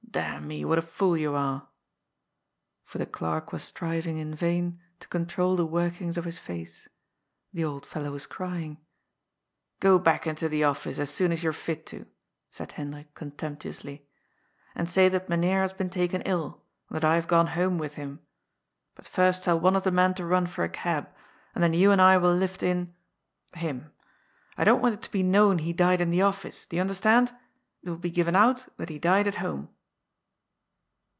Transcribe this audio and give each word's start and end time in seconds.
D 0.13 0.39
me, 0.39 0.65
what 0.65 0.77
a 0.77 0.81
fool 0.81 1.15
yon 1.15 1.35
are!" 1.35 1.67
For 2.83 2.97
the 2.97 3.05
clerk 3.05 3.53
was 3.53 3.63
striving 3.63 4.17
in 4.17 4.35
vain 4.35 4.77
to 4.99 5.07
control 5.07 5.55
the 5.55 5.65
work 5.65 6.01
ings 6.01 6.17
of 6.17 6.25
his 6.25 6.37
face. 6.37 6.89
The 7.53 7.63
old 7.63 7.85
fellow 7.85 8.11
was 8.11 8.27
crying." 8.27 8.79
Go 9.79 9.97
back 9.97 10.27
into 10.27 10.49
the 10.49 10.63
oflSce, 10.63 10.99
as 10.99 11.09
soon 11.11 11.31
as 11.31 11.43
you're 11.43 11.53
fit 11.53 11.85
to," 11.85 12.07
said 12.49 12.73
Hendrik 12.73 13.15
contemptuously," 13.15 14.05
and 14.75 14.89
say 14.89 15.07
that 15.07 15.29
Mynheer 15.29 15.61
has 15.61 15.71
been 15.71 15.89
taken 15.89 16.21
ill, 16.23 16.61
and 16.89 16.97
that 16.97 17.05
I 17.05 17.15
have 17.15 17.29
gone 17.29 17.47
home 17.47 17.77
with 17.77 17.93
him. 17.93 18.19
But 18.95 19.07
first 19.07 19.45
tell 19.45 19.61
one 19.61 19.77
of 19.77 19.83
the 19.83 19.91
men 19.91 20.13
to 20.15 20.25
run 20.25 20.45
for 20.45 20.65
a 20.65 20.69
cab, 20.69 21.07
and 21.55 21.63
then 21.63 21.73
you 21.73 21.89
and 21.89 22.01
I 22.01 22.17
will 22.17 22.35
lift 22.35 22.63
in— 22.63 22.93
him. 23.53 23.93
I 24.57 24.65
don't 24.65 24.81
want 24.81 24.95
it 24.95 25.03
to 25.03 25.11
be 25.11 25.23
known 25.23 25.59
he 25.59 25.71
died 25.71 26.01
in 26.01 26.09
the 26.09 26.23
office. 26.23 26.65
Do 26.65 26.75
you 26.75 26.81
understand? 26.81 27.33
It 27.83 27.89
will 27.89 27.97
be 27.97 28.11
given 28.11 28.35
out 28.35 28.67
that 28.75 28.89
he 28.89 28.99
died 28.99 29.25
at 29.25 29.35
home." 29.35 29.69